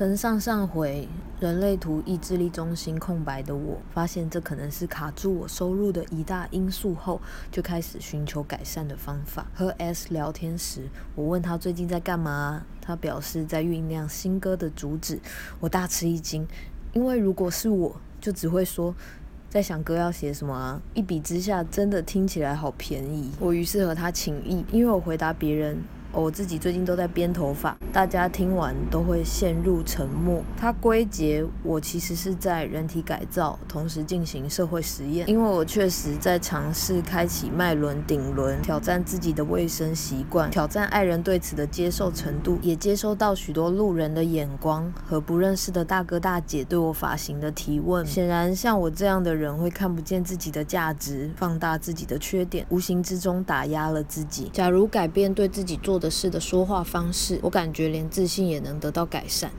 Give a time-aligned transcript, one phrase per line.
[0.00, 1.06] 曾上上回
[1.40, 7.20] 人类图意志力中心空白的我，发现这可能是卡住我收入的一大因素后，
[7.52, 9.46] 就开始寻求改善的方法。
[9.54, 15.20] 和 S 聊天时，我问他最近在干嘛，他表示在酝酿新歌的主旨。
[15.60, 16.48] 我大吃一惊，
[16.94, 18.94] 因为如果是我，就只会说
[19.50, 20.80] 在想歌要写什么啊。
[20.94, 23.30] 一比之下，真的听起来好便宜。
[23.38, 25.76] 我于是和他请意，因为我回答别人。
[26.12, 30.42] 我自己最近都在编头发，大家听完都会陷入沉默。
[30.56, 48.04] 他归结我其实是在人体改造，同时进行社会实验，因为我确实在尝试开启脉轮顶轮，挑战自己的卫生习惯，挑战爱人对此的接受程度，也接收到许多路人的眼光和不认识的大哥大姐对我发型的提问。
[48.04, 54.50] 显然，像我这样的人会看不见自己的价值，放大自己的缺点，无形之中打压了自己。
[54.52, 59.52] 假如改变对自己做的事的说话方式，我感觉连自信也能得到改善。